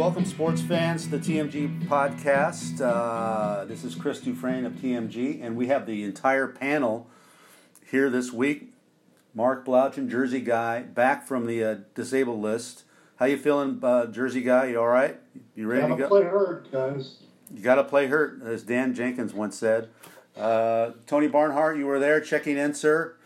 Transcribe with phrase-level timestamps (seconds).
[0.00, 2.80] Okay, welcome, sports fans, to the TMG podcast.
[2.80, 7.06] Uh, this is Chris Dufresne of TMG, and we have the entire panel
[7.90, 8.72] here this week.
[9.34, 12.84] Mark Blaudschun, Jersey guy, back from the uh, disabled list.
[13.16, 14.68] How you feeling, uh, Jersey guy?
[14.68, 15.20] You all right?
[15.54, 16.08] You ready Gotta to go?
[16.08, 17.16] play hurt, guys.
[17.54, 19.90] You got to play hurt, as Dan Jenkins once said.
[20.34, 23.16] Uh, Tony Barnhart, you were there checking in, sir.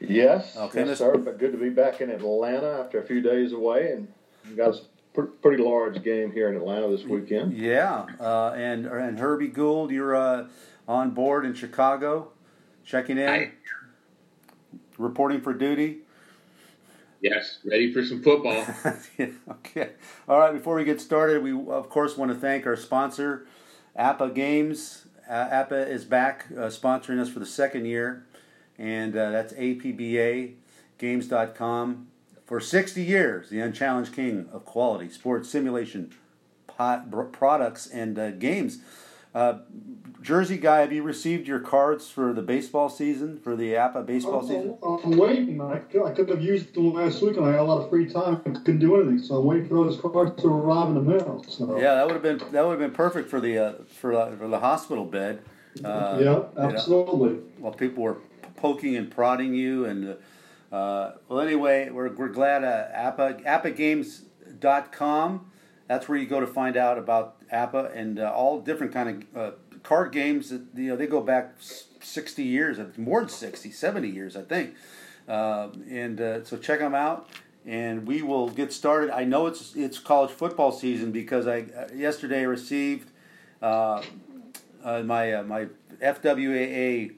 [0.00, 1.18] Yes, Okay, yes, sir.
[1.18, 4.08] But good to be back in Atlanta after a few days away, and
[4.48, 7.52] we got a pr- pretty large game here in Atlanta this weekend.
[7.56, 10.46] Yeah, uh, and and Herbie Gould, you're uh,
[10.88, 12.30] on board in Chicago,
[12.84, 13.52] checking in, Hi.
[14.98, 15.98] reporting for duty.
[17.20, 18.64] Yes, ready for some football.
[19.18, 19.90] Yeah, okay.
[20.28, 20.52] All right.
[20.52, 23.46] Before we get started, we of course want to thank our sponsor,
[23.96, 25.06] APBA Games.
[25.30, 28.26] Uh, APBA is back uh, sponsoring us for the second year,
[28.76, 32.08] and uh, that's APBAGames.com.
[32.52, 36.12] For 60 years, the unchallenged king of quality sports simulation
[36.66, 38.80] pot, br- products and uh, games.
[39.34, 39.60] Uh,
[40.20, 44.42] Jersey guy, have you received your cards for the baseball season for the APBA baseball
[44.42, 44.76] season?
[44.82, 45.62] I'm, I'm waiting.
[45.62, 47.88] I, could- I could have used them last week, and I had a lot of
[47.88, 49.22] free time and couldn't do anything.
[49.22, 51.42] So I'm waiting for those cards to arrive in the mail.
[51.48, 54.12] So Yeah, that would have been that would have been perfect for the uh, for
[54.12, 55.40] uh, for the hospital bed.
[55.82, 57.30] Uh, yeah, you know, absolutely.
[57.56, 58.18] while people were
[58.56, 60.18] poking and prodding you, and
[60.72, 65.50] uh, well, anyway, we're we're glad uh, APBA APBAGames.com.
[65.86, 69.36] That's where you go to find out about APBA and uh, all different kind of
[69.36, 69.50] uh,
[69.82, 70.48] card games.
[70.48, 71.56] That, you know, they go back
[72.00, 74.74] sixty years, more than 60, 70 years, I think.
[75.28, 77.28] Uh, and uh, so check them out.
[77.64, 79.10] And we will get started.
[79.10, 83.10] I know it's it's college football season because I uh, yesterday received
[83.60, 84.02] uh,
[84.82, 85.68] uh, my my
[86.02, 87.12] FWAA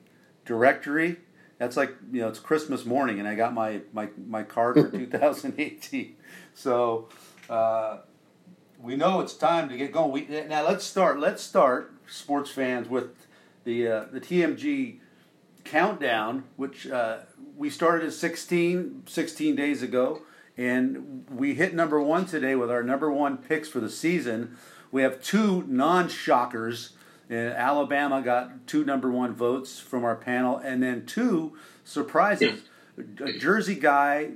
[0.44, 1.18] directory.
[1.58, 4.90] That's like you know it's Christmas morning, and I got my my, my card for
[4.90, 6.16] 2018.
[6.54, 7.08] So
[7.48, 7.98] uh,
[8.80, 10.12] we know it's time to get going.
[10.12, 11.20] We now let's start.
[11.20, 13.26] Let's start, sports fans, with
[13.64, 14.98] the uh, the TMG
[15.64, 17.18] countdown, which uh,
[17.56, 20.20] we started at 16, 16 days ago,
[20.56, 24.56] and we hit number one today with our number one picks for the season.
[24.92, 26.90] We have two non-shockers.
[27.30, 32.62] Uh, Alabama got two number one votes from our panel, and then two surprises.
[32.98, 34.30] A Jersey guy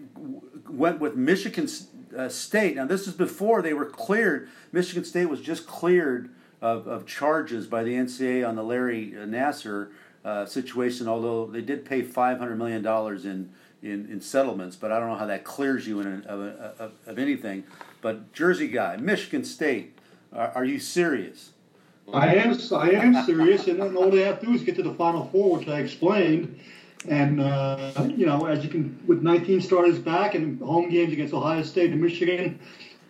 [0.69, 1.69] went with Michigan
[2.17, 2.77] uh, State.
[2.77, 4.49] Now, this is before they were cleared.
[4.73, 9.21] Michigan State was just cleared of, of charges by the NCAA on the Larry uh,
[9.21, 9.91] Nassar
[10.25, 12.85] uh, situation, although they did pay $500 million
[13.25, 13.51] in,
[13.89, 17.19] in, in settlements, but I don't know how that clears you in of, of, of
[17.19, 17.65] anything.
[18.01, 19.97] But Jersey guy, Michigan State,
[20.33, 21.51] are, are you serious?
[22.13, 22.59] I am.
[22.73, 25.27] I am serious, and then all they have to do is get to the Final
[25.27, 26.59] Four, which I explained.
[27.09, 31.33] And uh, you know, as you can, with 19 starters back and home games against
[31.33, 32.59] Ohio State and Michigan,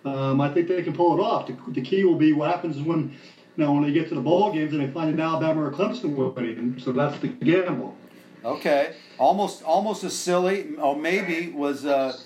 [0.04, 1.46] um, I think they can pull it off.
[1.46, 3.16] The, the key will be what happens when,
[3.56, 5.72] you know, when they get to the bowl games and they find an Alabama or
[5.72, 6.78] Clemson winning.
[6.78, 7.96] So that's the gamble.
[8.44, 12.16] Okay, almost almost as silly, or maybe was uh,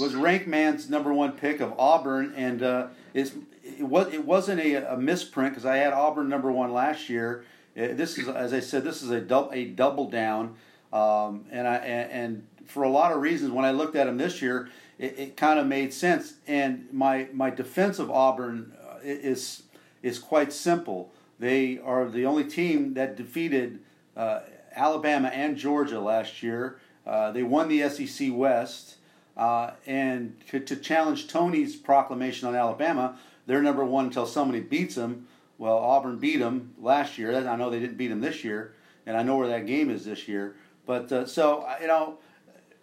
[0.00, 3.32] was Rank Man's number one pick of Auburn, and uh, it's,
[3.78, 7.44] it was it wasn't a, a misprint because I had Auburn number one last year.
[7.76, 10.56] Uh, this is, as I said, this is a double a double down,
[10.92, 14.42] um, and I and, for a lot of reasons, when I looked at him this
[14.42, 14.68] year,
[14.98, 16.34] it, it kind of made sense.
[16.46, 19.62] And my my defense of Auburn uh, is
[20.02, 21.12] is quite simple.
[21.38, 23.80] They are the only team that defeated
[24.16, 24.40] uh,
[24.74, 26.80] Alabama and Georgia last year.
[27.06, 28.96] Uh, they won the SEC West.
[29.36, 33.16] Uh, and to, to challenge Tony's proclamation on Alabama,
[33.48, 35.26] they're number one until somebody beats them.
[35.56, 37.34] Well, Auburn beat them last year.
[37.48, 38.74] I know they didn't beat them this year,
[39.06, 40.54] and I know where that game is this year.
[40.86, 42.18] But uh, so you know,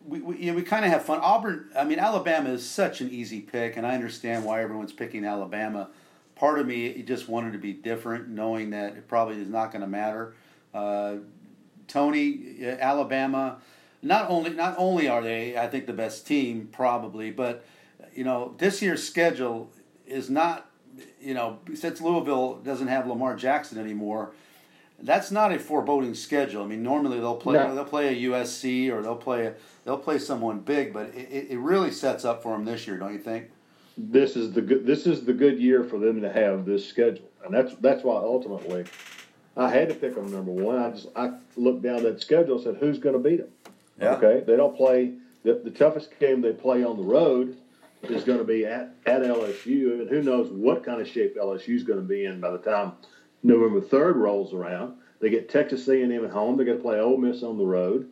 [0.04, 1.20] we we, you know, we kind of have fun.
[1.22, 5.24] Auburn, I mean, Alabama is such an easy pick, and I understand why everyone's picking
[5.24, 5.90] Alabama.
[6.36, 9.82] Part of me just wanted to be different, knowing that it probably is not going
[9.82, 10.34] to matter.
[10.74, 11.18] Uh,
[11.88, 13.58] Tony, uh, Alabama,
[14.02, 17.64] not only not only are they, I think, the best team probably, but
[18.16, 19.70] you know this year's schedule
[20.08, 20.70] is not,
[21.22, 24.32] you know, since Louisville doesn't have Lamar Jackson anymore,
[25.02, 26.64] that's not a foreboding schedule.
[26.64, 27.76] I mean, normally they'll play No.
[27.76, 29.54] they'll play a USC or they'll play a,
[29.84, 32.98] they'll play someone big, but it, it it really sets up for them this year,
[32.98, 33.50] don't you think?
[33.98, 34.86] This is the good.
[34.86, 38.16] This is the good year for them to have this schedule, and that's that's why
[38.16, 38.86] ultimately
[39.58, 40.78] I had to pick them number one.
[40.78, 43.50] I just I looked down that schedule and said, who's going to beat them?
[44.00, 44.16] Yeah.
[44.16, 45.14] Okay, they don't play.
[45.44, 47.56] The, the toughest game they play on the road
[48.04, 51.76] is going to be at, at LSU, and who knows what kind of shape LSU
[51.76, 52.94] is going to be in by the time
[53.44, 54.96] November third rolls around.
[55.20, 56.58] They get Texas A&M at home.
[56.58, 58.10] They got to play Ole Miss on the road.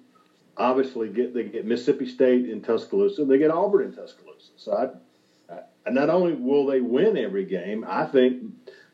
[0.55, 3.25] Obviously, get they get Mississippi State in Tuscaloosa.
[3.25, 4.51] They get Auburn in Tuscaloosa.
[4.55, 4.73] So
[5.49, 8.43] I, I not only will they win every game, I think,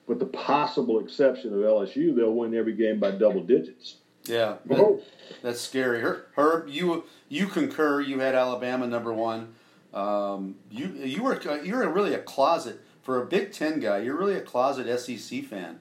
[0.07, 3.97] with the possible exception of LSU, they'll win every game by double digits.
[4.25, 4.95] Yeah, oh.
[4.95, 5.01] that,
[5.43, 6.01] that's scary.
[6.35, 8.01] Herb, you you concur?
[8.01, 9.53] You had Alabama number one.
[9.93, 13.99] Um, you you were you're really a closet for a Big Ten guy.
[13.99, 15.79] You're really a closet SEC fan.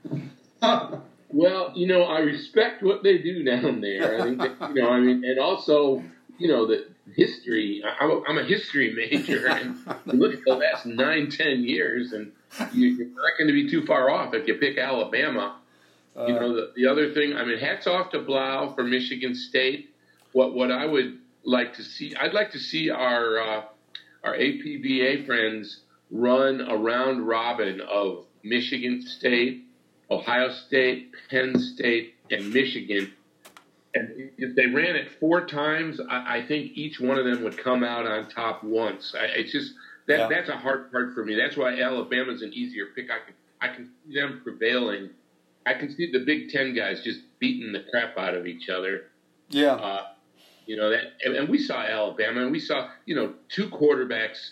[0.62, 4.22] well, you know, I respect what they do down there.
[4.22, 4.36] I you
[4.74, 6.02] know, I mean, and also,
[6.38, 7.82] you know, the history.
[8.00, 9.76] I'm a, I'm a history major, and
[10.06, 12.32] look at the last nine, ten years, and
[12.72, 15.56] you, are not going to be too far off if you pick Alabama.
[16.16, 17.36] Uh, you know, the, the other thing.
[17.36, 19.94] I mean, hats off to Blau for Michigan State.
[20.32, 23.62] What what I would like to see, I'd like to see our uh,
[24.28, 25.80] our APBA friends
[26.10, 29.64] run a round robin of Michigan State,
[30.10, 33.12] Ohio State, Penn State, and Michigan.
[33.94, 37.56] And if they ran it four times, I, I think each one of them would
[37.56, 39.14] come out on top once.
[39.18, 39.72] I, it's just
[40.08, 40.28] that yeah.
[40.28, 41.34] that's a hard part for me.
[41.34, 43.06] That's why Alabama's an easier pick.
[43.10, 45.08] I can I can see them prevailing.
[45.64, 49.04] I can see the Big Ten guys just beating the crap out of each other.
[49.48, 49.72] Yeah.
[49.72, 50.06] Uh,
[50.68, 54.50] you know that, and we saw Alabama, and we saw you know two quarterbacks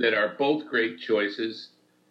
[0.00, 1.68] that are both great choices.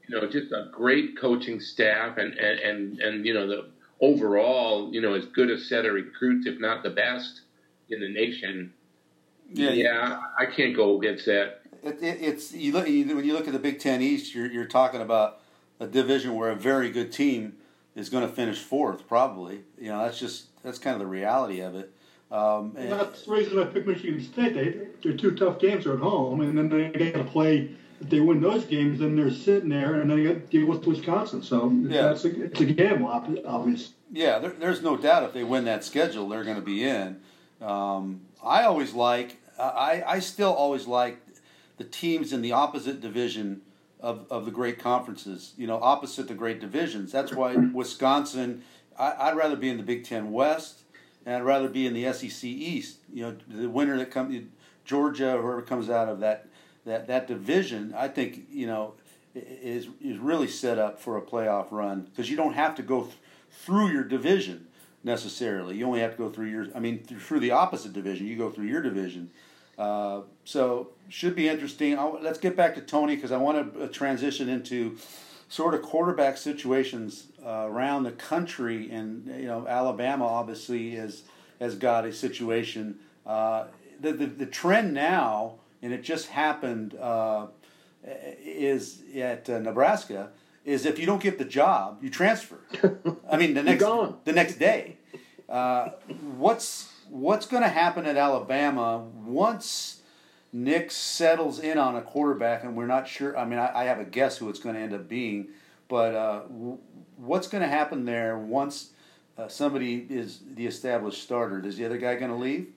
[0.08, 4.94] You know, just a great coaching staff, and and and, and you know the overall,
[4.94, 7.42] you know, as good a set of recruits, if not the best
[7.90, 8.74] in the nation.
[9.52, 11.62] Yeah, yeah, I can't go against that.
[11.84, 14.48] It, it, it's you look you, when you look at the Big Ten East, you're
[14.48, 15.42] you're talking about
[15.82, 17.58] a division where a very good team
[17.98, 19.66] is going to finish fourth, probably.
[19.78, 21.92] You know, that's just that's kind of the reality of it.
[22.32, 24.54] Um, and that's the reason I picked Michigan State.
[24.54, 25.84] They, they're two tough games.
[25.84, 27.72] They're at home, and then they got to play.
[28.02, 30.68] If they win those games, then they're sitting there, and then they got to deal
[30.68, 31.42] with Wisconsin.
[31.44, 32.02] So yeah.
[32.02, 33.96] that's a, it's a gamble, obviously.
[34.12, 37.22] Yeah, there, there's no doubt if they win that schedule, they're going to be in.
[37.62, 39.38] Um, I always like.
[39.58, 41.18] I, I still always like
[41.78, 43.62] the teams in the opposite division
[44.02, 45.54] of, of the great conferences.
[45.58, 47.12] You know, opposite the great divisions.
[47.12, 48.64] That's why Wisconsin.
[48.98, 50.82] I, I'd rather be in the Big Ten West
[51.26, 52.98] and I'd rather be in the SEC East.
[53.12, 54.46] You know, the winner that comes,
[54.84, 56.48] Georgia, whoever comes out of that
[56.86, 58.94] that that division, I think you know
[59.34, 63.04] is is really set up for a playoff run because you don't have to go
[63.04, 63.16] th-
[63.52, 64.68] through your division
[65.04, 65.78] necessarily.
[65.78, 66.68] You only have to go through your.
[66.76, 69.32] I mean, through the opposite division, you go through your division.
[69.78, 71.98] Uh, so should be interesting.
[71.98, 74.98] I'll, let's get back to Tony because I want to uh, transition into
[75.48, 81.24] sort of quarterback situations uh, around the country, and you know Alabama obviously is
[81.60, 83.00] has got a situation.
[83.26, 83.66] Uh,
[84.00, 87.48] the, the, the trend now, and it just happened, uh,
[88.44, 90.32] is at uh, Nebraska.
[90.64, 92.60] Is if you don't get the job, you transfer.
[93.30, 93.86] I mean, the next
[94.26, 94.98] the next day.
[95.48, 95.90] Uh,
[96.38, 100.02] what's what's going to happen at Alabama once
[100.54, 103.38] Nick settles in on a quarterback, and we're not sure.
[103.38, 105.50] I mean, I, I have a guess who it's going to end up being,
[105.88, 106.42] but uh,
[107.18, 108.92] what's going to happen there once
[109.38, 111.66] uh, somebody is the established starter?
[111.66, 112.68] Is the other guy going to leave?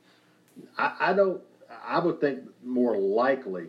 [0.77, 1.41] I, I, don't.
[1.85, 3.69] I would think more likely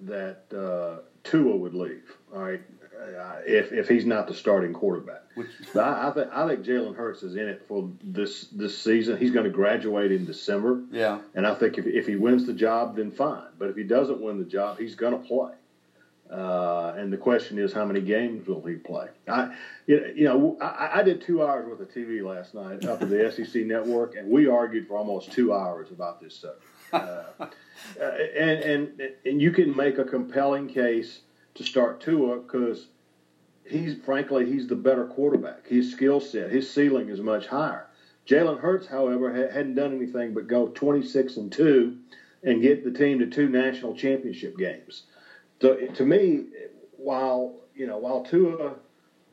[0.00, 2.16] that uh, Tua would leave.
[2.34, 2.60] All right,
[3.46, 5.22] if if he's not the starting quarterback.
[5.34, 8.76] Which, but I, I think I think Jalen Hurts is in it for this this
[8.76, 9.16] season.
[9.16, 10.82] He's going to graduate in December.
[10.90, 13.48] Yeah, and I think if if he wins the job, then fine.
[13.58, 15.52] But if he doesn't win the job, he's going to play.
[16.30, 19.08] Uh, and the question is, how many games will he play?
[19.28, 19.54] I,
[19.86, 23.30] you know, I, I did two hours worth of TV last night up at the
[23.44, 26.64] SEC network, and we argued for almost two hours about this subject.
[26.90, 28.04] Uh, uh,
[28.38, 31.20] and, and and you can make a compelling case
[31.54, 32.86] to start Tua because
[33.66, 35.66] he's frankly he's the better quarterback.
[35.66, 37.86] His skill set, his ceiling is much higher.
[38.26, 41.98] Jalen Hurts, however, hadn't done anything but go 26 and two
[42.44, 45.04] and get the team to two national championship games.
[45.60, 46.46] So to me,
[46.96, 48.74] while you know while Tua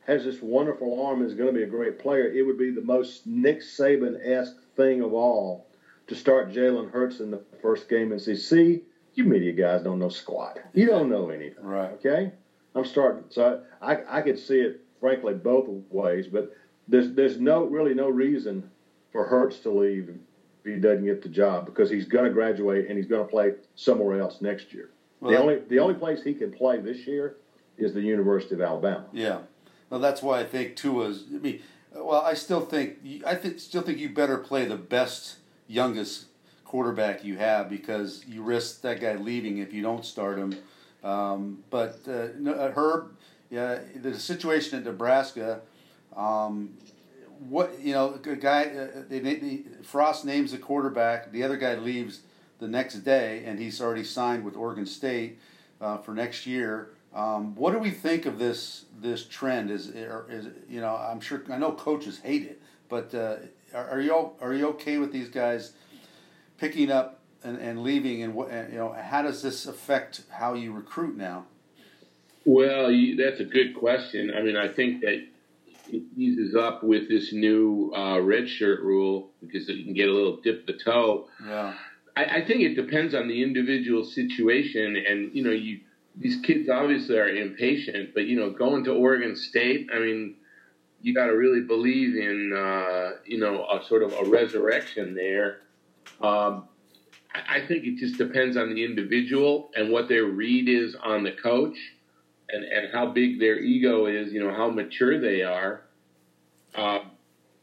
[0.06, 2.70] has this wonderful arm and is going to be a great player, it would be
[2.70, 5.68] the most Nick Saban esque thing of all
[6.06, 8.82] to start Jalen Hurts in the first game and say, see,
[9.14, 10.58] you media guys don't know squat.
[10.72, 11.64] You don't know anything.
[11.64, 11.92] Right.
[11.92, 12.32] Okay?
[12.74, 13.24] I'm starting.
[13.30, 16.54] So I, I, I could see it, frankly, both ways, but
[16.88, 18.70] there's, there's no really no reason
[19.12, 20.08] for Hurts to leave
[20.64, 23.30] if he doesn't get the job because he's going to graduate and he's going to
[23.30, 24.90] play somewhere else next year.
[25.20, 27.36] Well, the only the only place he can play this year
[27.76, 29.04] is the University of Alabama.
[29.12, 29.40] Yeah,
[29.90, 31.24] well, that's why I think Tua's.
[31.34, 31.60] I mean,
[31.94, 35.36] well, I still think I think still think you better play the best
[35.66, 36.26] youngest
[36.64, 40.54] quarterback you have because you risk that guy leaving if you don't start him.
[41.02, 43.16] Um, but uh, uh, Herb,
[43.50, 45.60] yeah, the situation at Nebraska.
[46.16, 46.76] Um,
[47.48, 51.32] what you know, a guy, uh, they, they, Frost names the quarterback.
[51.32, 52.20] The other guy leaves
[52.58, 55.38] the next day, and he's already signed with Oregon State
[55.80, 56.90] uh, for next year.
[57.14, 59.70] Um, what do we think of this this trend?
[59.70, 63.36] Is is you know I'm sure I know coaches hate it, but uh,
[63.74, 65.72] are, are you are you okay with these guys
[66.58, 68.22] picking up and, and leaving?
[68.22, 71.46] And what you know how does this affect how you recruit now?
[72.44, 74.32] Well, that's a good question.
[74.34, 75.22] I mean, I think that
[75.92, 80.12] it eases up with this new uh, red shirt rule because you can get a
[80.12, 81.28] little dip the toe.
[81.44, 81.74] Yeah.
[82.16, 85.80] I, I think it depends on the individual situation, and you know, you
[86.16, 90.34] these kids obviously are impatient, but you know, going to Oregon State, I mean,
[91.02, 95.60] you got to really believe in uh, you know a sort of a resurrection there.
[96.20, 96.64] Um,
[97.34, 101.32] I, think it just depends on the individual and what their read is on the
[101.32, 101.76] coach
[102.48, 105.82] and, and how big their ego is, you know, how mature they are.
[106.74, 107.00] Uh,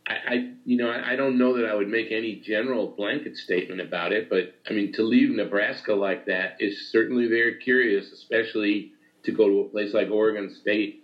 [0.07, 3.35] I, I, you know, I, I don't know that I would make any general blanket
[3.35, 8.11] statement about it, but I mean, to leave Nebraska like that is certainly very curious,
[8.11, 8.93] especially
[9.23, 11.03] to go to a place like Oregon State.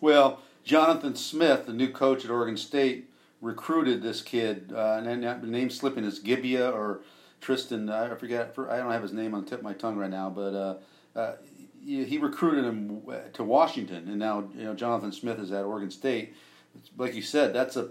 [0.00, 3.08] Well, Jonathan Smith, the new coach at Oregon State,
[3.40, 7.00] recruited this kid, uh, and the name slipping is Gebbia or
[7.40, 7.88] Tristan.
[7.88, 8.54] I forget.
[8.68, 11.18] I don't have his name on the tip of my tongue right now, but uh,
[11.18, 11.36] uh,
[11.84, 13.02] he recruited him
[13.32, 16.34] to Washington, and now you know Jonathan Smith is at Oregon State.
[16.96, 17.90] Like you said, that's a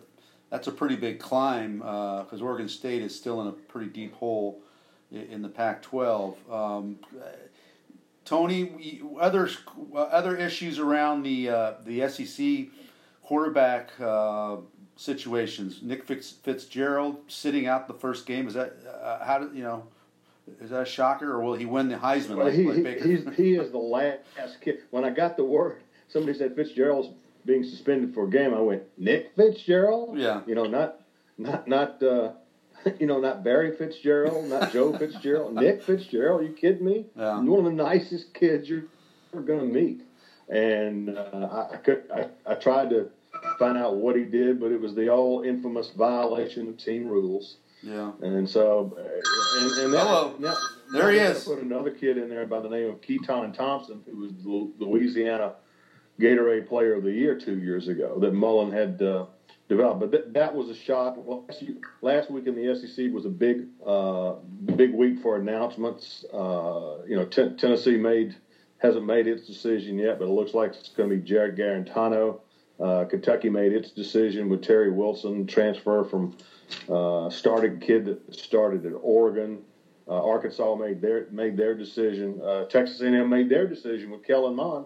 [0.49, 4.13] that's a pretty big climb because uh, Oregon State is still in a pretty deep
[4.15, 4.61] hole
[5.11, 6.35] in the Pac-12.
[6.51, 6.99] Um,
[8.25, 9.49] Tony, other
[9.95, 12.67] other issues around the uh, the SEC
[13.23, 14.57] quarterback uh,
[14.97, 15.79] situations.
[15.81, 18.47] Nick Fitzgerald sitting out the first game.
[18.47, 19.83] Is that uh, how did you know?
[20.61, 22.37] Is that a shocker, or will he win the Heisman?
[22.37, 24.21] Well, like, he, like he's, he is the last
[24.61, 24.79] kid.
[24.91, 27.09] When I got the word, somebody said Fitzgerald's
[27.45, 28.53] being suspended for a game.
[28.53, 30.17] I went, Nick Fitzgerald?
[30.17, 30.41] Yeah.
[30.47, 31.01] You know, not
[31.37, 32.31] not not uh,
[32.99, 36.41] you know, not Barry Fitzgerald, not Joe Fitzgerald, Nick Fitzgerald.
[36.41, 37.05] Are you kidding me?
[37.15, 37.39] Yeah.
[37.39, 38.85] One of the nicest kids you're
[39.33, 40.01] ever going to meet.
[40.49, 43.09] And uh, I, I could I, I tried to
[43.57, 47.57] find out what he did, but it was the all infamous violation of team rules.
[47.81, 48.11] Yeah.
[48.21, 50.35] And so, uh, and, and that, Hello.
[50.39, 50.55] Now,
[50.91, 51.43] there he is.
[51.43, 54.31] Put another kid in there by the name of Keytaon Thompson, who was
[54.77, 55.53] the Louisiana
[56.19, 59.25] Gatorade Player of the Year two years ago that Mullen had uh,
[59.69, 59.99] developed.
[59.99, 61.17] But th- that was a shock.
[61.25, 61.63] Last,
[62.01, 64.33] last week in the SEC was a big, uh,
[64.75, 66.25] big week for announcements.
[66.33, 68.35] Uh, you know, t- Tennessee made
[68.79, 72.41] hasn't made its decision yet, but it looks like it's going to be Jarrett Guarantano.
[72.79, 76.37] Uh, Kentucky made its decision with Terry Wilson transfer from
[76.89, 79.59] uh, started kid that started at Oregon.
[80.07, 82.39] Uh, Arkansas made their made their decision.
[82.41, 84.85] Uh, Texas A&M made their decision with Kellen Mond,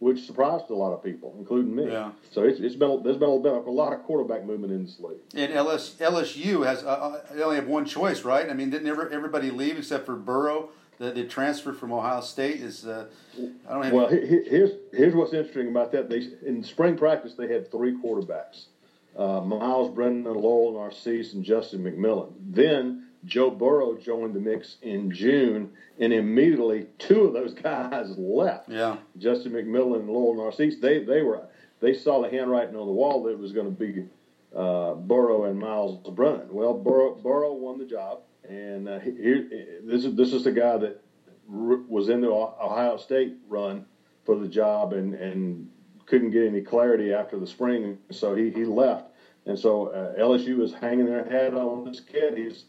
[0.00, 1.90] which surprised a lot of people, including me.
[1.90, 2.10] Yeah.
[2.30, 5.00] So it's, it's been there's been a, been a lot of quarterback movement in this
[5.00, 5.18] league.
[5.34, 8.48] And LS, LSU has uh, uh, they only have one choice, right?
[8.48, 10.68] I mean, didn't ever, everybody leave except for Burrow?
[10.98, 12.86] The, the transfer from Ohio State is.
[12.86, 13.06] Uh,
[13.68, 13.92] I don't have.
[13.92, 16.10] Well, here's here's what's interesting about that.
[16.10, 18.66] They in spring practice they had three quarterbacks
[19.18, 22.32] uh, Myles Brennan, Lowell Narcisse, and Justin McMillan.
[22.40, 28.68] Then Joe Burrow joined the mix in June, and immediately two of those guys left.
[28.68, 30.78] Yeah, Justin McMillan and Lowell Narcisse.
[30.80, 31.42] They they were
[31.80, 34.04] they saw the handwriting on the wall that it was going to be
[34.56, 36.48] uh, Burrow and Myles Brennan.
[36.52, 39.48] Well, Burrow, Burrow won the job, and uh, here
[39.84, 41.02] this is this is the guy that
[41.46, 43.86] was in the Ohio State run
[44.24, 45.70] for the job and and
[46.06, 49.10] couldn't get any clarity after the spring, so he, he left.
[49.44, 52.36] And so uh, LSU is hanging their head on this kid.
[52.36, 52.64] He's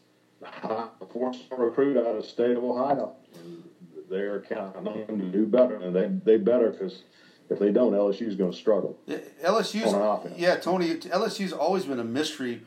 [0.62, 3.14] a four-star recruit out of the state of Ohio.
[3.42, 3.62] And
[4.10, 7.02] they're counting on him to do better, and they they better because
[7.48, 8.98] if they don't, LSU is going to struggle.
[9.42, 9.92] LSU's
[10.36, 10.94] yeah, Tony.
[10.96, 12.62] LSU's always been a mystery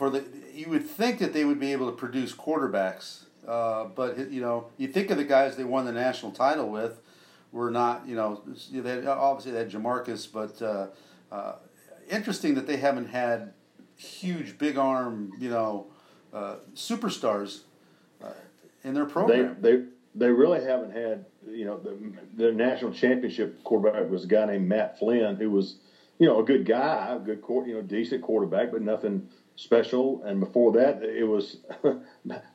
[0.00, 0.24] for the.
[0.54, 4.68] You would think that they would be able to produce quarterbacks, uh, but you know,
[4.78, 7.02] you think of the guys they won the national title with
[7.52, 8.42] were not, you know,
[8.72, 10.86] they had, obviously they had Jamarcus, but uh,
[11.30, 11.56] uh,
[12.08, 13.52] interesting that they haven't had
[13.96, 15.88] huge, big arm, you know,
[16.32, 17.60] uh, superstars
[18.24, 18.28] uh,
[18.84, 19.58] in their program.
[19.60, 19.82] They, they
[20.14, 21.96] they really haven't had, you know, the,
[22.36, 25.76] the national championship quarterback was a guy named Matt Flynn, who was,
[26.18, 29.28] you know, a good guy, a good, court you know, decent quarterback, but nothing
[29.60, 30.22] special.
[30.24, 31.58] And before that, it was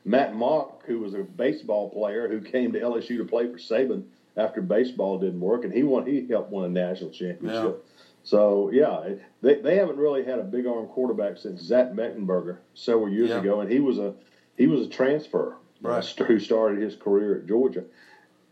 [0.04, 4.04] Matt Mauck, who was a baseball player who came to LSU to play for Saban
[4.36, 6.06] after baseball didn't work, and he won.
[6.06, 7.84] He helped win a national championship.
[7.84, 7.92] Yeah.
[8.24, 13.08] So yeah, they they haven't really had a big arm quarterback since Zach Mettenberger several
[13.08, 13.38] years yeah.
[13.38, 14.14] ago, and he was a
[14.58, 16.04] he was a transfer right.
[16.04, 17.84] who started his career at Georgia.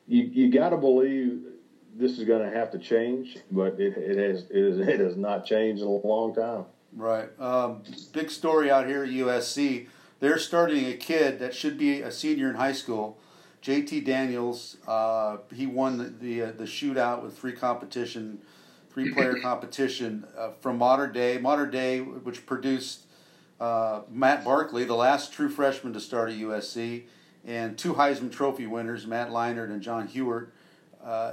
[0.06, 1.42] You you got to believe
[1.96, 5.16] this is going to have to change, but it, it has it, is, it has
[5.16, 6.64] not changed in a long time.
[6.96, 7.28] Right.
[7.40, 7.82] Um,
[8.12, 9.88] big story out here at USC.
[10.20, 13.18] They're starting a kid that should be a senior in high school
[13.64, 18.40] JT Daniels, uh, he won the the, uh, the shootout with three competition,
[18.92, 21.38] three player competition uh, from Mater Dei.
[21.38, 23.06] Mater Dei, which produced
[23.58, 27.04] uh, Matt Barkley, the last true freshman to start at USC,
[27.46, 30.48] and two Heisman Trophy winners, Matt Leinart and John Huarte.
[31.02, 31.32] Uh,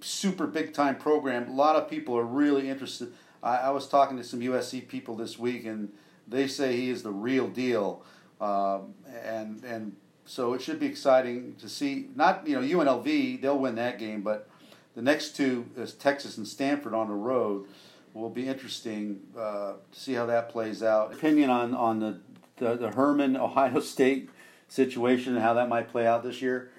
[0.00, 1.48] super big time program.
[1.48, 3.12] A lot of people are really interested.
[3.44, 5.92] I, I, was talking to some USC people this week, and
[6.26, 8.02] they say he is the real deal.
[8.40, 12.08] Um, and and so it should be exciting to see.
[12.16, 14.48] Not you know UNLV, they'll win that game, but
[14.94, 17.66] the next two is Texas and Stanford on the road.
[18.14, 21.12] Will be interesting uh, to see how that plays out.
[21.12, 22.20] Opinion on on the
[22.56, 24.30] the, the Herman Ohio State
[24.68, 26.70] situation and how that might play out this year.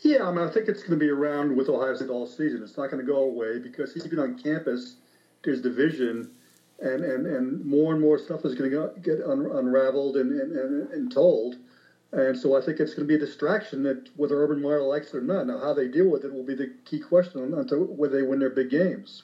[0.00, 2.62] Yeah, I mean, I think it's going to be around with Ohio State all season.
[2.62, 4.96] It's not going to go away because he's been on campus,
[5.44, 6.30] there's division,
[6.80, 10.52] and, and, and more and more stuff is going to get un- unraveled and, and,
[10.52, 11.56] and, and told.
[12.12, 15.08] And so I think it's going to be a distraction that whether Urban Meyer likes
[15.08, 15.46] it or not.
[15.46, 18.38] Now, how they deal with it will be the key question until whether they win
[18.38, 19.22] their big games.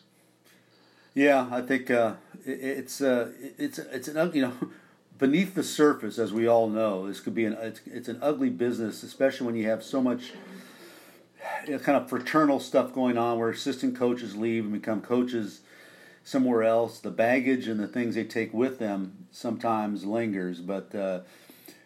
[1.14, 2.14] Yeah, I think uh,
[2.46, 4.52] it, it's uh, it's it's an you know
[5.18, 8.50] beneath the surface, as we all know, this could be an it's, it's an ugly
[8.50, 10.32] business, especially when you have so much
[11.66, 15.60] you know, kind of fraternal stuff going on where assistant coaches leave and become coaches
[16.24, 16.98] somewhere else.
[16.98, 21.20] The baggage and the things they take with them sometimes lingers, but uh,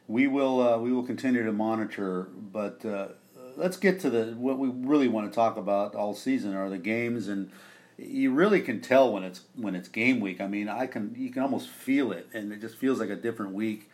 [0.08, 2.28] we will uh, we will continue to monitor.
[2.34, 3.08] But uh,
[3.56, 6.78] let's get to the what we really want to talk about all season are the
[6.78, 7.50] games and
[7.98, 10.40] you really can tell when it's when it's game week.
[10.40, 13.16] I mean, I can you can almost feel it, and it just feels like a
[13.16, 13.90] different week,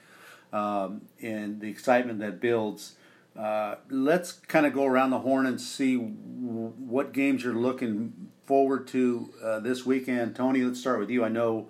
[0.52, 2.94] um, and the excitement that builds.
[3.38, 8.30] Uh, let's kind of go around the horn and see w- what games you're looking
[8.48, 10.34] forward to uh, this weekend.
[10.34, 11.22] Tony, let's start with you.
[11.22, 11.68] I know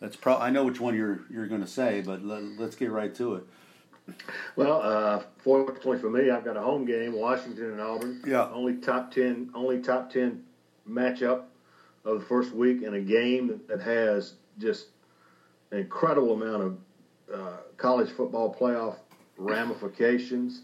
[0.00, 2.92] that's pro- I know which one you're you're going to say, but let, us get
[2.92, 3.44] right to it.
[4.56, 8.22] Well, uh, fortunately for me, I've got a home game, Washington and Auburn.
[8.24, 8.48] Yeah.
[8.52, 10.44] Only top ten, only top ten
[10.88, 11.42] matchup
[12.04, 14.86] of the first week in a game that has just
[15.72, 16.78] an incredible amount of
[17.34, 18.96] uh, college football playoff
[19.36, 20.62] ramifications.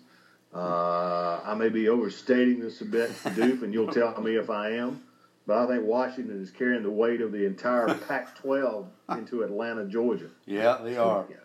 [0.54, 4.70] Uh, I may be overstating this a bit, Doof, and you'll tell me if I
[4.70, 5.02] am.
[5.48, 10.28] But I think Washington is carrying the weight of the entire Pac-12 into Atlanta, Georgia.
[10.44, 11.24] Yeah, they are.
[11.30, 11.36] Yeah.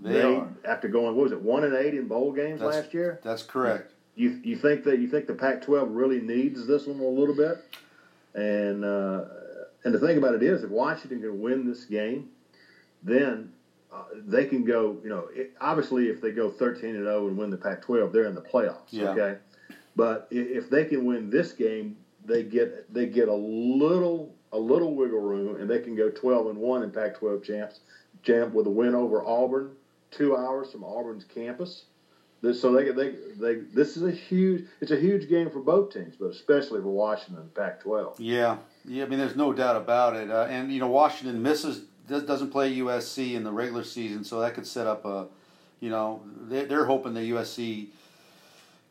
[0.00, 0.48] They, they are.
[0.64, 3.20] After going, what was it, one and eight in bowl games that's, last year?
[3.22, 3.92] That's correct.
[4.16, 7.58] You you think that you think the Pac-12 really needs this one a little bit?
[8.34, 9.24] And uh,
[9.84, 12.30] and the thing about it is, if Washington can win this game,
[13.04, 13.52] then
[13.92, 14.98] uh, they can go.
[15.04, 18.26] You know, it, obviously, if they go 13 and 0 and win the Pac-12, they're
[18.26, 18.90] in the playoffs.
[18.90, 19.10] Yeah.
[19.10, 19.38] Okay,
[19.94, 24.94] but if they can win this game, they get they get a little a little
[24.94, 27.80] wiggle room, and they can go 12 and one in Pac-12 champs
[28.22, 29.72] champ with a win over Auburn,
[30.10, 31.84] two hours from Auburn's campus.
[32.42, 35.92] This, so they, they, they, this is a huge, it's a huge game for both
[35.92, 38.16] teams, but especially for Washington and Pac-12.
[38.18, 39.04] Yeah, yeah.
[39.04, 40.30] I mean, there's no doubt about it.
[40.30, 44.54] Uh, and you know, Washington misses doesn't play USC in the regular season, so that
[44.54, 45.28] could set up a,
[45.80, 47.88] you know, they're, they're hoping that USC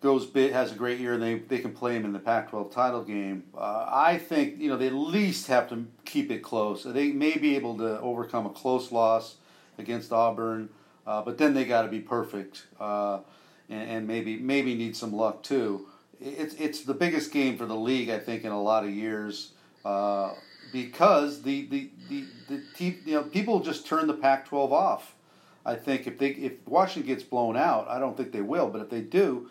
[0.01, 2.71] goes big, has a great year, and they they can play him in the Pac-12
[2.71, 3.43] title game.
[3.58, 6.84] Uh, I think you know they at least have to keep it close.
[6.84, 9.36] They may be able to overcome a close loss
[9.77, 10.69] against Auburn,
[11.05, 12.67] uh, but then they got to be perfect.
[12.79, 13.19] Uh,
[13.69, 15.88] and, and maybe maybe need some luck too.
[16.21, 19.51] It's it's the biggest game for the league, I think, in a lot of years.
[19.84, 20.34] Uh,
[20.71, 22.62] because the, the, the, the,
[23.05, 25.15] you know people just turn the Pac-12 off.
[25.65, 28.81] I think if they if Washington gets blown out, I don't think they will, but
[28.81, 29.49] if they do,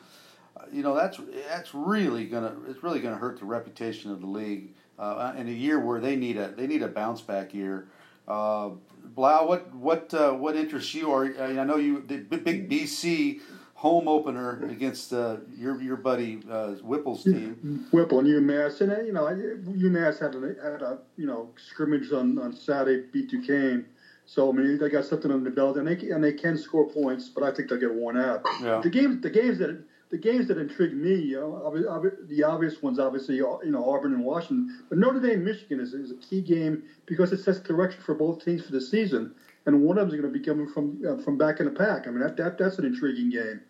[0.72, 4.74] you know that's that's really gonna it's really gonna hurt the reputation of the league
[4.98, 7.88] uh, in a year where they need a they need a bounce back year.
[8.26, 8.70] Uh,
[9.14, 11.08] Blau, what what uh, what interests you?
[11.08, 13.40] Or I know you the big BC
[13.74, 17.86] home opener against uh, your your buddy uh, Whipple's team.
[17.90, 22.10] Whipple and UMass, and uh, you know UMass had a, had a you know scrimmage
[22.12, 23.84] on, on Saturday, beat Duquesne.
[24.26, 26.88] So I mean they got something on the belt, and they and they can score
[26.88, 28.42] points, but I think they'll get worn out.
[28.62, 28.80] Yeah.
[28.82, 33.00] The games the games that the games that intrigue me, you know, the obvious ones
[33.00, 36.84] obviously you know Auburn and Washington, but Notre Dame Michigan is, is a key game
[37.04, 39.32] because it sets direction for both teams for the season,
[39.66, 41.72] and one of them is going to be coming from uh, from back in the
[41.72, 42.06] pack.
[42.06, 43.60] I mean that, that that's an intriguing game.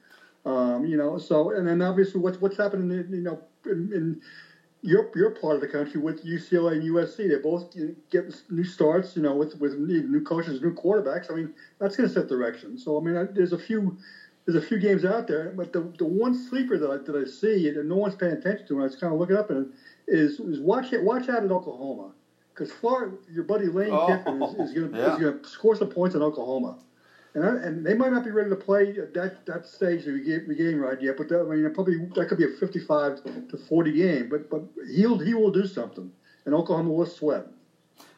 [0.44, 4.20] Um, you know, so and then obviously what's what's happening, in, you know, in, in
[4.84, 7.26] your your part of the country with UCLA and USC.
[7.26, 7.74] They both
[8.10, 11.30] get new starts, you know, with with new coaches, new quarterbacks.
[11.30, 12.76] I mean, that's going to set direction.
[12.76, 13.96] So I mean, there's a few
[14.46, 17.28] there's a few games out there, but the the one sleeper that I that I
[17.28, 19.72] see and no one's paying attention to, and I was kind of looking up and
[20.06, 22.12] is is watch it watch out at Oklahoma
[22.54, 25.16] because Florida, your buddy Lane oh, Kiffin is, is going yeah.
[25.16, 26.78] to score some points in Oklahoma.
[27.34, 30.14] and, I, and they might not be ready to play at that, that stage of
[30.14, 31.16] the game right yet.
[31.16, 34.28] But that, I mean, probably that could be a 55 to 40 game.
[34.28, 34.62] But but
[34.94, 36.10] he'll he will do something,
[36.44, 37.46] and Oklahoma will sweat.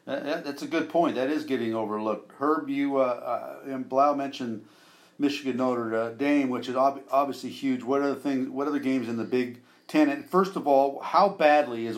[0.04, 1.16] That, that's a good point.
[1.16, 2.32] That is getting overlooked.
[2.38, 4.64] Herb, you uh, uh, and Blau mentioned
[5.18, 7.83] Michigan Notre Dame, which is ob- obviously huge.
[7.83, 8.48] What other things?
[8.48, 10.09] What other games in the Big Ten?
[10.09, 11.96] And first of all, how badly is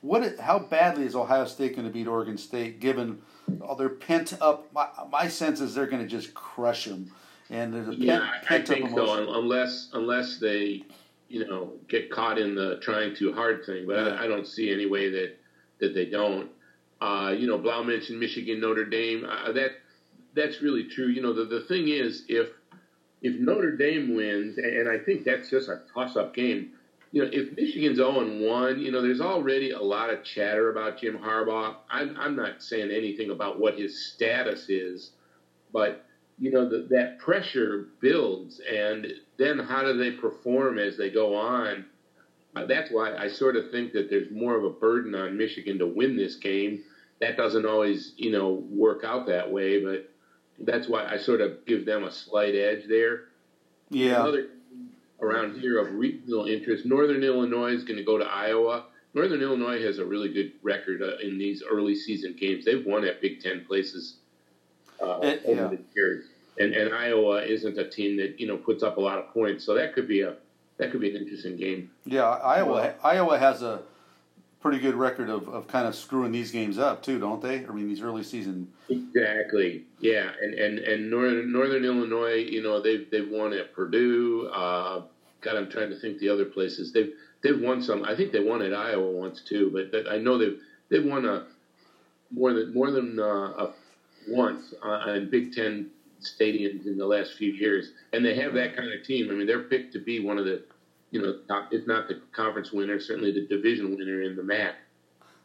[0.00, 0.38] what?
[0.40, 2.80] How badly is Ohio State going to beat Oregon State?
[2.80, 3.20] Given
[3.60, 7.12] all their pent up, my, my sense is they're going to just crush them.
[7.50, 9.34] And there's a pent, yeah, pent I think so.
[9.38, 10.84] Unless unless they,
[11.28, 13.86] you know, get caught in the trying too hard thing.
[13.86, 14.12] But yeah.
[14.14, 15.36] I, I don't see any way that
[15.80, 16.50] that they don't.
[17.00, 19.24] Uh, you know, Blau mentioned Michigan, Notre Dame.
[19.24, 19.79] Uh, that
[20.34, 21.08] that's really true.
[21.08, 22.48] You know, the the thing is, if
[23.22, 26.72] if Notre Dame wins, and I think that's just a toss up game.
[27.12, 30.98] You know, if Michigan's 0 1, you know, there's already a lot of chatter about
[30.98, 31.74] Jim Harbaugh.
[31.90, 35.10] I'm, I'm not saying anything about what his status is,
[35.72, 36.06] but,
[36.38, 38.60] you know, the, that pressure builds.
[38.60, 41.84] And then how do they perform as they go on?
[42.54, 45.80] Uh, that's why I sort of think that there's more of a burden on Michigan
[45.80, 46.84] to win this game
[47.20, 50.08] that doesn't always, you know, work out that way, but
[50.60, 53.22] that's why I sort of give them a slight edge there.
[53.90, 54.22] Yeah.
[54.22, 54.48] Another
[55.20, 58.84] around here of regional interest, Northern Illinois is going to go to Iowa.
[59.12, 62.64] Northern Illinois has a really good record uh, in these early season games.
[62.64, 64.16] They've won at Big Ten places
[65.02, 65.68] uh, it, over yeah.
[65.68, 66.26] the years,
[66.58, 69.64] and and Iowa isn't a team that you know puts up a lot of points,
[69.64, 70.36] so that could be a
[70.76, 71.90] that could be an interesting game.
[72.04, 73.80] Yeah, Iowa well, Iowa has a
[74.60, 77.66] pretty good record of, of kind of screwing these games up too, don't they?
[77.66, 78.68] I mean, these early season.
[78.88, 79.84] Exactly.
[80.00, 84.50] Yeah, and and and Northern Northern Illinois, you know, they've they've won at Purdue.
[84.52, 85.02] Uh,
[85.40, 88.04] God, I'm trying to think the other places they've they've won some.
[88.04, 91.46] I think they won at Iowa once too, but I know they've they've won a
[92.30, 93.70] more than more than uh, a,
[94.28, 98.92] once on Big Ten stadiums in the last few years, and they have that kind
[98.92, 99.30] of team.
[99.30, 100.62] I mean, they're picked to be one of the
[101.10, 104.74] you know, if not the conference winner, certainly the division winner in the MAC.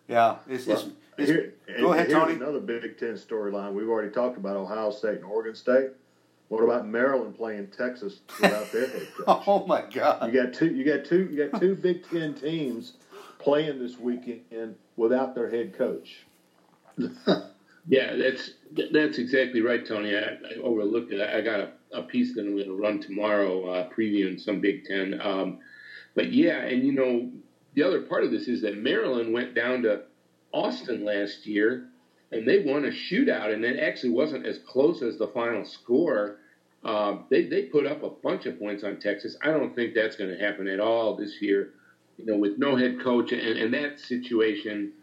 [0.08, 2.36] Yeah, it's, well, it's, here, go ahead, here's Tony.
[2.36, 3.74] Another Big Ten storyline.
[3.74, 5.90] We've already talked about Ohio State and Oregon State.
[6.50, 9.44] What about Maryland playing Texas without their head coach?
[9.48, 10.32] oh my God!
[10.32, 10.68] You got two.
[10.68, 11.28] You got two.
[11.32, 12.94] You got two Big Ten teams
[13.40, 16.26] playing this weekend without their head coach.
[17.88, 18.52] yeah, that's
[18.92, 20.16] that's exactly right, Tony.
[20.16, 21.20] I, I overlooked it.
[21.20, 24.60] I, I got a a piece that I'm going to run tomorrow, uh, previewing some
[24.60, 25.20] Big Ten.
[25.22, 25.60] Um,
[26.14, 27.32] but yeah, and you know,
[27.74, 30.04] the other part of this is that Maryland went down to
[30.54, 31.90] Austin last year,
[32.32, 36.38] and they won a shootout, and it actually wasn't as close as the final score.
[36.84, 39.36] Uh, they they put up a bunch of points on Texas.
[39.44, 41.72] I don't think that's going to happen at all this year.
[42.18, 44.94] You know, with no head coach and, and that situation,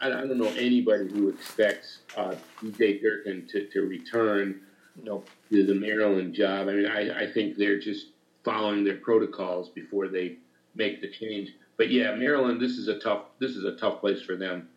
[0.00, 4.60] I, I don't know anybody who expects uh, DJ Durkin to, to return
[5.02, 5.28] nope.
[5.50, 6.68] to the Maryland job.
[6.68, 8.08] I mean, I, I think they're just
[8.44, 10.36] following their protocols before they
[10.74, 11.50] make the change.
[11.76, 14.68] But yeah, Maryland, this is a tough this is a tough place for them.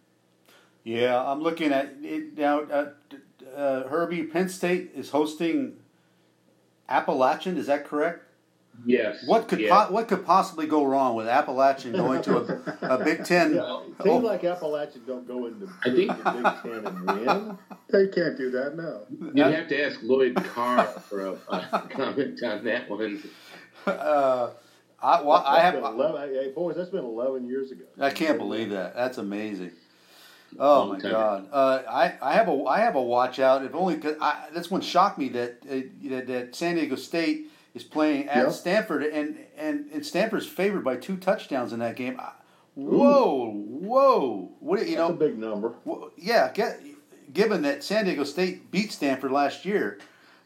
[0.83, 2.61] Yeah, I'm looking at it now.
[2.61, 2.89] Uh,
[3.55, 5.77] uh, Herbie, Penn State is hosting
[6.87, 7.57] Appalachian.
[7.57, 8.23] Is that correct?
[8.85, 9.23] Yes.
[9.25, 9.85] What could yeah.
[9.85, 13.55] po- what could possibly go wrong with Appalachian going to a, a Big Ten?
[13.55, 14.17] Yeah, it seems oh.
[14.17, 17.57] like Appalachian don't go into I think, the Big Ten and win.
[17.89, 19.05] They can't do that, no.
[19.33, 23.23] You have to ask Lloyd Carr for a, a comment on that one.
[23.85, 24.49] Uh,
[25.01, 26.75] I, well, I have 11, hey, boys.
[26.75, 27.85] That's been eleven years ago.
[27.99, 28.95] I can't believe that.
[28.95, 29.71] That's amazing.
[30.59, 31.49] Oh my God!
[31.51, 33.65] Uh, I I have a I have a watch out.
[33.65, 35.75] If only cause I, that's what shocked me that, uh,
[36.09, 40.97] that that San Diego State is playing at Stanford, and, and, and Stanford's favored by
[40.97, 42.19] two touchdowns in that game.
[42.75, 43.51] Whoa, Ooh.
[43.51, 44.51] whoa!
[44.59, 45.09] What you That's know?
[45.09, 45.73] a big number.
[46.17, 46.79] yeah, get,
[47.33, 49.99] given that San Diego State beat Stanford last year,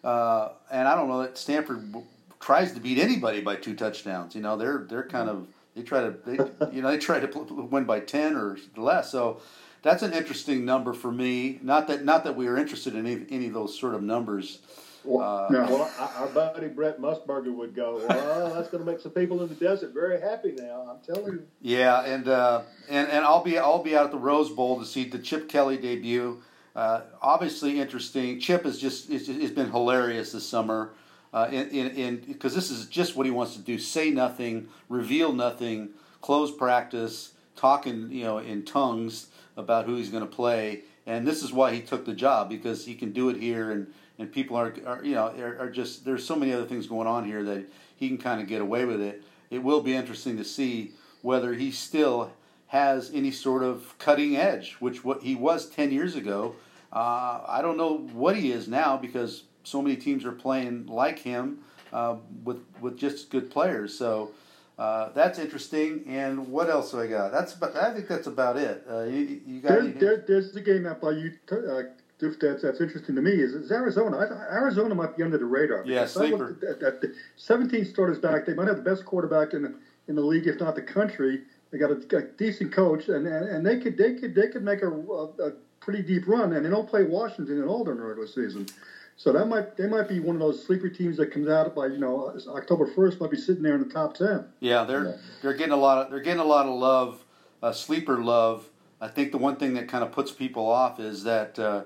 [0.03, 1.93] uh, and I don't know that Stanford
[2.39, 4.35] tries to beat anybody by two touchdowns.
[4.35, 6.33] You know, they're they're kind of they try to they,
[6.73, 7.39] you know they try to
[7.69, 9.11] win by ten or less.
[9.11, 9.41] So
[9.81, 11.59] that's an interesting number for me.
[11.61, 14.59] Not that not that we are interested in any, any of those sort of numbers.
[15.03, 15.61] Well, uh, no.
[15.63, 19.49] well, our buddy Brent Musburger would go, well, that's going to make some people in
[19.49, 20.87] the desert very happy now.
[20.89, 21.47] I'm telling you.
[21.61, 24.85] Yeah, and uh, and and I'll be I'll be out at the Rose Bowl to
[24.85, 26.41] see the Chip Kelly debut.
[26.75, 28.39] Uh, obviously interesting.
[28.39, 30.91] Chip has just it's, it's been hilarious this summer.
[31.33, 35.33] Uh, in in because this is just what he wants to do: say nothing, reveal
[35.33, 35.89] nothing,
[36.21, 41.41] close practice, talking you know in tongues about who he's going to play, and this
[41.41, 44.55] is why he took the job because he can do it here and and people
[44.55, 47.43] are, are you know are, are, just there's so many other things going on here
[47.43, 49.23] that he can kind of get away with it.
[49.49, 52.31] It will be interesting to see whether he still
[52.67, 56.55] has any sort of cutting edge, which what he was ten years ago.
[56.93, 61.19] Uh, I don't know what he is now because so many teams are playing like
[61.19, 61.59] him
[61.91, 63.97] uh, with with just good players.
[63.97, 64.31] So.
[64.79, 66.03] Uh, that's interesting.
[66.07, 67.31] And what else do I got?
[67.31, 68.83] That's about, I think that's about it.
[68.89, 71.83] Uh, you, you got there, there, there's the game that by you uh,
[72.21, 74.17] that's, that's interesting to me is, is Arizona.
[74.17, 75.83] I, Arizona might be under the radar.
[75.85, 76.57] Yeah, sleeper.
[76.67, 78.45] At, at, at 17 starters back.
[78.45, 79.75] They might have the best quarterback in the,
[80.07, 81.41] in the league, if not the country.
[81.71, 84.63] They got a, a decent coach, and, and, and they could they could they could
[84.63, 86.53] make a, a, a pretty deep run.
[86.53, 88.67] And they don't play Washington at all during the regular season.
[89.15, 91.87] So that might they might be one of those sleeper teams that comes out by
[91.87, 94.45] you know October first might be sitting there in the top ten.
[94.59, 95.17] Yeah, they're yeah.
[95.41, 97.23] they're getting a lot of they're getting a lot of love,
[97.61, 98.67] uh, sleeper love.
[98.99, 101.83] I think the one thing that kind of puts people off is that uh,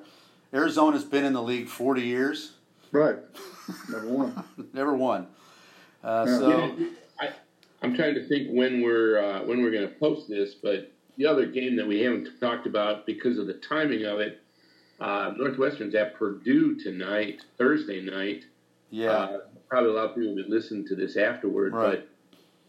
[0.56, 2.54] Arizona's been in the league forty years.
[2.92, 3.18] Right,
[3.90, 4.44] never won.
[4.74, 5.28] never won.
[6.04, 6.38] Uh, yeah.
[6.40, 6.78] So
[7.20, 7.30] I,
[7.84, 11.26] am trying to think when we're uh, when we're going to post this, but the
[11.26, 14.42] other game that we haven't talked about because of the timing of it
[15.00, 18.46] uh, Northwestern's at Purdue tonight, Thursday night.
[18.90, 19.12] Yeah.
[19.12, 19.38] Uh,
[19.68, 22.08] probably a lot of people would listen to this afterward, right.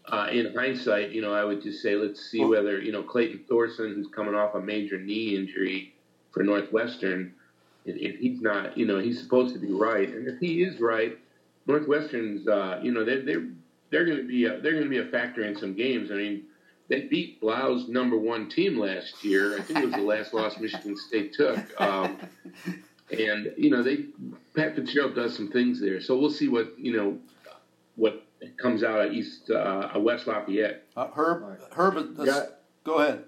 [0.05, 2.91] but uh, in hindsight, you know, I would just say let's see well, whether you
[2.91, 5.93] know Clayton Thorson, who's coming off a major knee injury
[6.31, 7.33] for Northwestern,
[7.87, 10.79] if, if he's not, you know, he's supposed to be right, and if he is
[10.79, 11.17] right,
[11.65, 13.47] Northwestern's, uh, you know, they're they're
[13.89, 16.11] they're going to be a, they're going to be a factor in some games.
[16.11, 16.43] I mean
[16.89, 19.57] they beat Blau's number one team last year.
[19.57, 21.59] I think it was the last loss Michigan State took.
[21.81, 22.17] Um,
[23.11, 24.05] and you know, they
[24.55, 27.17] Pat Fitzgerald does some things there, so we'll see what you know
[27.95, 28.25] what
[28.57, 30.83] comes out of East uh, West Lafayette.
[30.95, 32.17] Uh, Herb, Herb,
[32.83, 33.23] go ahead.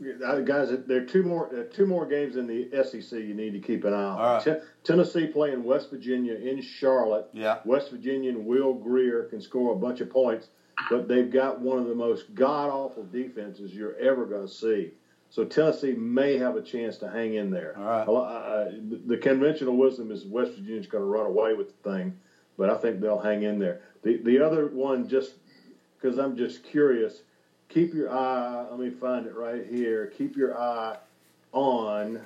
[0.00, 3.58] Guys, there are two more uh, two more games in the SEC you need to
[3.58, 4.44] keep an eye on.
[4.44, 7.28] T- Tennessee playing West Virginia in Charlotte.
[7.32, 7.58] Yeah.
[7.64, 10.48] West Virginian Will Grier can score a bunch of points
[10.90, 14.92] but they've got one of the most god awful defenses you're ever going to see.
[15.30, 17.76] So Tennessee may have a chance to hang in there.
[17.78, 18.06] All right.
[19.06, 22.18] the conventional wisdom is West Virginia's going to run away with the thing,
[22.56, 23.82] but I think they'll hang in there.
[24.02, 25.34] The the other one, just
[26.00, 27.22] because I'm just curious,
[27.68, 28.66] keep your eye.
[28.70, 30.06] Let me find it right here.
[30.06, 30.96] Keep your eye
[31.52, 32.20] on.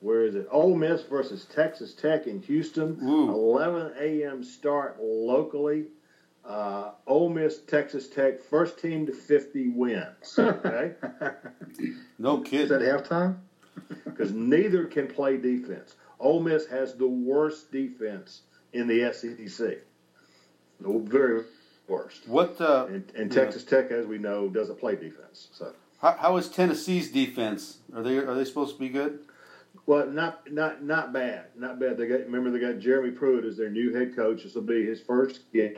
[0.00, 0.48] Where is it?
[0.50, 2.98] Ole Miss versus Texas Tech in Houston.
[3.02, 3.30] Ooh.
[3.30, 4.42] 11 a.m.
[4.42, 5.86] start locally.
[6.44, 10.36] Uh, Ole Miss, Texas Tech, first team to 50 wins.
[10.36, 10.94] Okay?
[12.18, 12.62] no kidding.
[12.62, 13.36] Is that halftime?
[14.04, 15.94] Because neither can play defense.
[16.18, 19.78] Ole Miss has the worst defense in the SEC.
[20.80, 21.44] The very
[21.92, 22.26] worst.
[22.26, 22.60] What?
[22.60, 23.82] Uh, and, and Texas yeah.
[23.82, 25.48] Tech, as we know, doesn't play defense.
[25.52, 25.72] So.
[26.00, 27.78] How, how is Tennessee's defense?
[27.94, 29.20] Are they are they supposed to be good?
[29.86, 31.96] Well, not not not bad, not bad.
[31.96, 34.42] They got remember they got Jeremy Pruitt as their new head coach.
[34.42, 35.74] This will be his first game.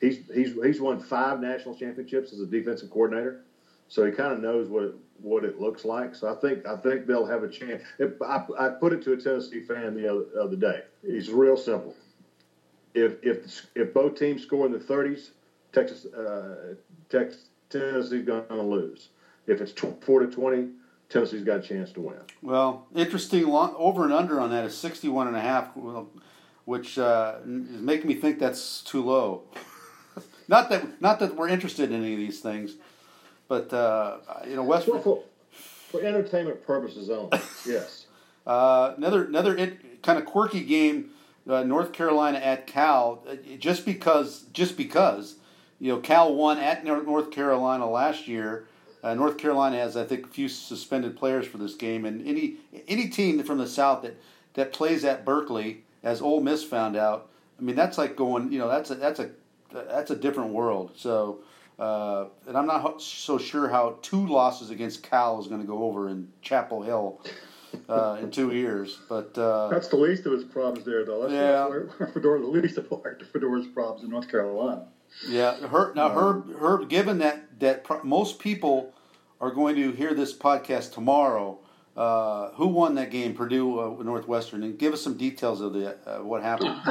[0.00, 3.42] He's he's he's won five national championships as a defensive coordinator,
[3.88, 6.14] so he kind of knows what it, what it looks like.
[6.14, 7.82] So I think I think they'll have a chance.
[7.98, 10.82] If, I, I put it to a Tennessee fan the other, other day.
[11.02, 11.94] It's real simple.
[12.94, 15.30] If if if both teams score in the 30s,
[15.72, 16.74] Texas uh,
[17.08, 19.08] Texas Tennessee's going to lose.
[19.46, 20.68] If it's four to 20
[21.10, 22.16] Tennessee's got a chance to win.
[22.40, 23.46] Well, interesting.
[23.48, 25.70] Long, over and under on that is 61 and a half,
[26.64, 29.42] which uh, is making me think that's too low.
[30.48, 32.76] not that not that we're interested in any of these things,
[33.48, 37.30] but uh, you know, West for, for, for entertainment purposes only.
[37.66, 38.06] yes.
[38.46, 41.10] Uh, another another it, kind of quirky game.
[41.48, 45.36] Uh, North Carolina at Cal, uh, just because just because
[45.80, 48.66] you know Cal won at North Carolina last year
[49.02, 52.56] uh, North Carolina has, I think, a few suspended players for this game, and any
[52.86, 54.16] any team from the South that,
[54.54, 58.58] that plays at Berkeley, as Ole Miss found out, I mean, that's like going, you
[58.58, 59.30] know, that's a that's a
[59.72, 60.92] that's a different world.
[60.96, 61.40] So,
[61.78, 65.84] uh, and I'm not so sure how two losses against Cal is going to go
[65.84, 67.20] over in Chapel Hill.
[67.88, 71.22] Uh, in two years, but uh, that's the least of his problems there, though.
[71.22, 74.86] That's yeah, Fedora, the least of Fedora's problems in North Carolina.
[75.28, 78.94] Yeah, Herb, now Herb, Herb, given that that pro- most people
[79.40, 81.58] are going to hear this podcast tomorrow,
[81.96, 85.96] uh, who won that game, Purdue uh, Northwestern, and give us some details of the
[86.06, 86.80] uh, what happened.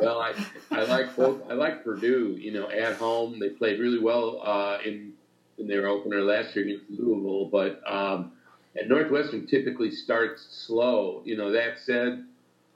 [0.00, 0.34] well, I,
[0.70, 1.42] I like both.
[1.50, 2.36] I like Purdue.
[2.38, 5.12] You know, at home they played really well uh, in
[5.58, 8.32] in their opener last year against Louisville, but um,
[8.76, 11.22] and Northwestern typically starts slow.
[11.24, 12.24] You know, that said,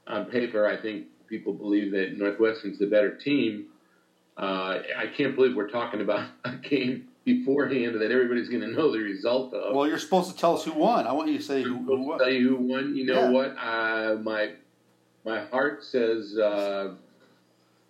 [0.06, 3.66] on paper, I think people believe that Northwestern's the better team.
[4.36, 8.92] Uh, I can't believe we're talking about a game beforehand that everybody's going to know
[8.92, 9.74] the result of.
[9.74, 11.06] Well, you're supposed to tell us who won.
[11.06, 12.18] I want you to say who, who won.
[12.18, 12.94] Tell you who won.
[12.94, 13.30] You know yeah.
[13.30, 13.56] what?
[13.58, 14.52] Uh, my
[15.24, 16.94] my heart says uh,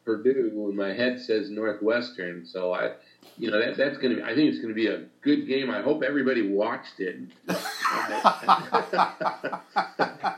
[0.04, 2.46] Purdue, and my head says Northwestern.
[2.46, 2.92] So I,
[3.38, 4.24] you know, that that's going to.
[4.24, 5.70] I think it's going to be a good game.
[5.70, 7.16] I hope everybody watched it.
[7.48, 7.52] I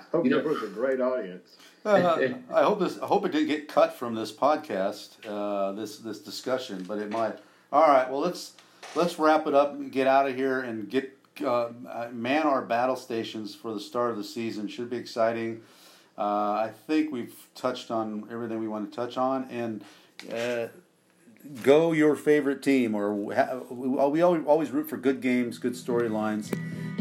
[0.13, 1.57] hope You know- that was a great audience.
[1.85, 2.99] Uh, I hope this.
[2.99, 5.09] I hope it didn't get cut from this podcast.
[5.27, 7.39] Uh, this this discussion, but it might.
[7.73, 8.11] All right.
[8.11, 8.53] Well, let's
[8.95, 11.71] let's wrap it up and get out of here and get uh,
[12.13, 14.69] man our battle stations for the start of the season.
[14.69, 15.63] Should be exciting.
[16.19, 19.83] Uh, I think we've touched on everything we want to touch on, and
[20.31, 20.67] uh,
[21.63, 22.95] go your favorite team.
[22.95, 26.53] Or we always root for good games, good storylines,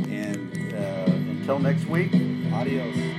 [0.09, 2.13] and uh, until next week,
[2.53, 3.18] adios.